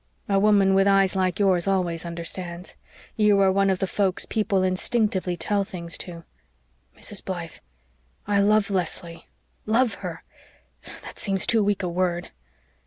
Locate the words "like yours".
1.15-1.67